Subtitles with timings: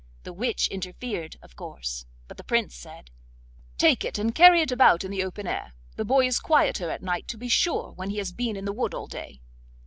[0.23, 3.11] The witch interfered, of course, but the Prince said:
[3.77, 7.03] 'Take it, and carry it about in the open air; the boy is quieter at
[7.03, 9.41] night, to be sure, when he has been in the wood all day.